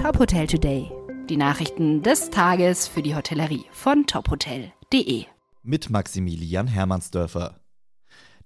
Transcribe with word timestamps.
Top 0.00 0.18
Hotel 0.18 0.46
Today. 0.46 0.90
Die 1.28 1.36
Nachrichten 1.36 2.02
des 2.02 2.30
Tages 2.30 2.88
für 2.88 3.02
die 3.02 3.14
Hotellerie 3.14 3.66
von 3.70 4.06
tophotel.de. 4.06 5.26
Mit 5.62 5.90
Maximilian 5.90 6.68
Hermannsdörfer. 6.68 7.60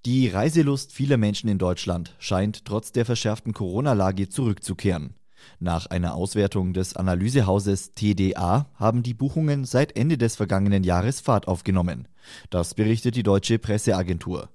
Die 0.04 0.26
Reiselust 0.26 0.90
vieler 0.90 1.16
Menschen 1.16 1.48
in 1.48 1.58
Deutschland 1.58 2.16
scheint 2.18 2.64
trotz 2.64 2.90
der 2.90 3.04
verschärften 3.04 3.52
Corona-Lage 3.52 4.28
zurückzukehren. 4.28 5.14
Nach 5.60 5.86
einer 5.86 6.16
Auswertung 6.16 6.72
des 6.72 6.96
Analysehauses 6.96 7.92
TDA 7.92 8.68
haben 8.74 9.04
die 9.04 9.14
Buchungen 9.14 9.64
seit 9.64 9.96
Ende 9.96 10.18
des 10.18 10.34
vergangenen 10.34 10.82
Jahres 10.82 11.20
Fahrt 11.20 11.46
aufgenommen. 11.46 12.08
Das 12.50 12.74
berichtet 12.74 13.14
die 13.14 13.22
deutsche 13.22 13.60
Presseagentur. 13.60 14.48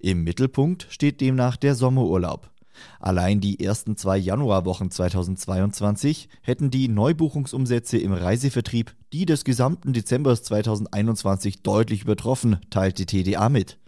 Im 0.00 0.22
Mittelpunkt 0.22 0.86
steht 0.90 1.22
demnach 1.22 1.56
der 1.56 1.74
Sommerurlaub. 1.74 2.52
Allein 3.00 3.40
die 3.40 3.60
ersten 3.60 3.96
zwei 3.96 4.16
Januarwochen 4.16 4.90
2022 4.90 6.28
hätten 6.40 6.70
die 6.70 6.88
Neubuchungsumsätze 6.88 7.98
im 7.98 8.12
Reisevertrieb 8.12 8.94
die 9.12 9.26
des 9.26 9.44
gesamten 9.44 9.92
Dezembers 9.92 10.42
2021 10.42 11.62
deutlich 11.62 12.02
übertroffen, 12.02 12.58
teilt 12.70 12.98
die 12.98 13.06
TDA 13.06 13.48
mit. 13.48 13.78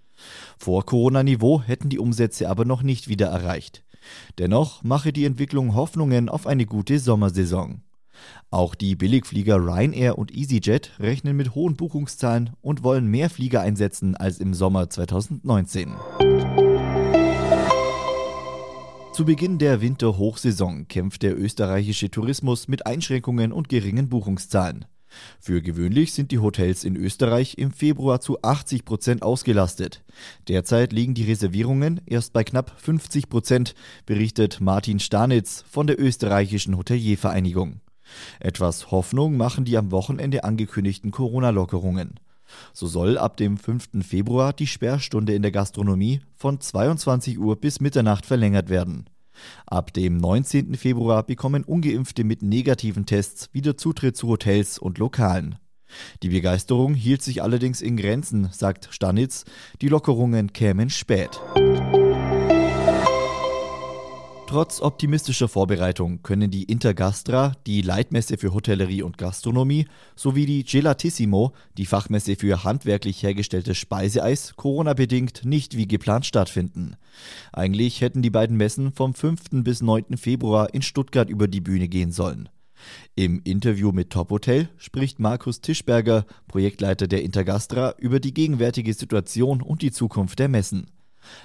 Vor 0.58 0.84
Corona-Niveau 0.84 1.62
hätten 1.62 1.88
die 1.88 1.98
Umsätze 1.98 2.48
aber 2.48 2.64
noch 2.64 2.82
nicht 2.82 3.08
wieder 3.08 3.28
erreicht. 3.28 3.82
Dennoch 4.38 4.82
mache 4.82 5.12
die 5.12 5.24
Entwicklung 5.24 5.74
Hoffnungen 5.74 6.28
auf 6.28 6.46
eine 6.46 6.66
gute 6.66 6.98
Sommersaison. 6.98 7.80
Auch 8.50 8.74
die 8.74 8.94
Billigflieger 8.94 9.56
Ryanair 9.56 10.18
und 10.18 10.32
EasyJet 10.34 10.92
rechnen 11.00 11.36
mit 11.36 11.54
hohen 11.54 11.76
Buchungszahlen 11.76 12.50
und 12.60 12.84
wollen 12.84 13.06
mehr 13.06 13.30
Flieger 13.30 13.60
einsetzen 13.60 14.16
als 14.16 14.38
im 14.38 14.54
Sommer 14.54 14.88
2019. 14.88 15.94
Zu 19.14 19.24
Beginn 19.24 19.58
der 19.58 19.80
Winterhochsaison 19.80 20.88
kämpft 20.88 21.22
der 21.22 21.38
österreichische 21.38 22.10
Tourismus 22.10 22.66
mit 22.66 22.84
Einschränkungen 22.84 23.52
und 23.52 23.68
geringen 23.68 24.08
Buchungszahlen. 24.08 24.86
Für 25.38 25.62
gewöhnlich 25.62 26.12
sind 26.12 26.32
die 26.32 26.40
Hotels 26.40 26.82
in 26.82 26.96
Österreich 26.96 27.56
im 27.56 27.70
Februar 27.70 28.20
zu 28.20 28.42
80 28.42 28.84
Prozent 28.84 29.22
ausgelastet. 29.22 30.02
Derzeit 30.48 30.92
liegen 30.92 31.14
die 31.14 31.22
Reservierungen 31.22 32.00
erst 32.06 32.32
bei 32.32 32.42
knapp 32.42 32.72
50 32.76 33.28
Prozent, 33.28 33.76
berichtet 34.04 34.60
Martin 34.60 34.98
Stanitz 34.98 35.62
von 35.70 35.86
der 35.86 36.00
österreichischen 36.00 36.76
Hoteliervereinigung. 36.76 37.82
Etwas 38.40 38.90
Hoffnung 38.90 39.36
machen 39.36 39.64
die 39.64 39.76
am 39.78 39.92
Wochenende 39.92 40.42
angekündigten 40.42 41.12
Corona-Lockerungen. 41.12 42.18
So 42.72 42.86
soll 42.86 43.18
ab 43.18 43.36
dem 43.36 43.56
5. 43.56 44.04
Februar 44.06 44.52
die 44.52 44.66
Sperrstunde 44.66 45.34
in 45.34 45.42
der 45.42 45.50
Gastronomie 45.50 46.20
von 46.36 46.60
22 46.60 47.38
Uhr 47.38 47.56
bis 47.56 47.80
Mitternacht 47.80 48.26
verlängert 48.26 48.68
werden. 48.68 49.06
Ab 49.66 49.92
dem 49.92 50.16
19. 50.18 50.74
Februar 50.76 51.24
bekommen 51.24 51.64
ungeimpfte 51.64 52.24
mit 52.24 52.42
negativen 52.42 53.06
Tests 53.06 53.48
wieder 53.52 53.76
Zutritt 53.76 54.16
zu 54.16 54.28
Hotels 54.28 54.78
und 54.78 54.98
Lokalen. 54.98 55.56
Die 56.22 56.28
Begeisterung 56.28 56.94
hielt 56.94 57.22
sich 57.22 57.42
allerdings 57.42 57.80
in 57.80 57.96
Grenzen, 57.96 58.48
sagt 58.52 58.88
Stanitz, 58.90 59.44
die 59.80 59.88
Lockerungen 59.88 60.52
kämen 60.52 60.90
spät. 60.90 61.40
Trotz 64.54 64.80
optimistischer 64.80 65.48
Vorbereitung 65.48 66.22
können 66.22 66.48
die 66.48 66.62
Intergastra, 66.62 67.56
die 67.66 67.82
Leitmesse 67.82 68.38
für 68.38 68.54
Hotellerie 68.54 69.02
und 69.02 69.18
Gastronomie, 69.18 69.88
sowie 70.14 70.46
die 70.46 70.62
Gelatissimo, 70.62 71.52
die 71.76 71.86
Fachmesse 71.86 72.36
für 72.36 72.62
handwerklich 72.62 73.24
hergestelltes 73.24 73.76
Speiseeis, 73.76 74.54
Corona-bedingt 74.54 75.44
nicht 75.44 75.76
wie 75.76 75.88
geplant 75.88 76.24
stattfinden. 76.24 76.94
Eigentlich 77.52 78.00
hätten 78.00 78.22
die 78.22 78.30
beiden 78.30 78.56
Messen 78.56 78.92
vom 78.92 79.12
5. 79.12 79.64
bis 79.64 79.82
9. 79.82 80.16
Februar 80.16 80.72
in 80.72 80.82
Stuttgart 80.82 81.28
über 81.28 81.48
die 81.48 81.60
Bühne 81.60 81.88
gehen 81.88 82.12
sollen. 82.12 82.48
Im 83.16 83.40
Interview 83.42 83.90
mit 83.90 84.10
Top 84.10 84.30
Hotel 84.30 84.68
spricht 84.76 85.18
Markus 85.18 85.62
Tischberger, 85.62 86.26
Projektleiter 86.46 87.08
der 87.08 87.24
Intergastra, 87.24 87.96
über 87.98 88.20
die 88.20 88.32
gegenwärtige 88.32 88.94
Situation 88.94 89.62
und 89.62 89.82
die 89.82 89.90
Zukunft 89.90 90.38
der 90.38 90.48
Messen. 90.48 90.86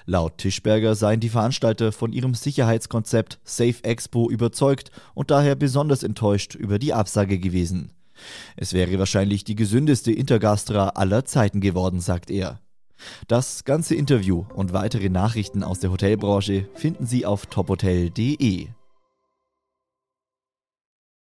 Laut 0.05 0.37
Tischberger 0.37 0.95
seien 0.95 1.19
die 1.19 1.29
Veranstalter 1.29 1.91
von 1.91 2.13
ihrem 2.13 2.33
Sicherheitskonzept 2.33 3.39
Safe 3.43 3.83
Expo 3.83 4.29
überzeugt 4.29 4.91
und 5.13 5.31
daher 5.31 5.55
besonders 5.55 6.03
enttäuscht 6.03 6.55
über 6.55 6.79
die 6.79 6.93
Absage 6.93 7.39
gewesen. 7.39 7.91
Es 8.55 8.73
wäre 8.73 8.99
wahrscheinlich 8.99 9.43
die 9.43 9.55
gesündeste 9.55 10.11
Intergastra 10.11 10.89
aller 10.89 11.25
Zeiten 11.25 11.61
geworden, 11.61 11.99
sagt 12.01 12.29
er. 12.29 12.59
Das 13.27 13.63
ganze 13.63 13.95
Interview 13.95 14.45
und 14.53 14.73
weitere 14.73 15.09
Nachrichten 15.09 15.63
aus 15.63 15.79
der 15.79 15.91
Hotelbranche 15.91 16.67
finden 16.75 17.05
Sie 17.05 17.25
auf 17.25 17.45
tophotel.de. 17.45 18.67